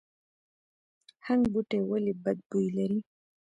[1.25, 2.99] هنګ بوټی ولې بد بوی لري؟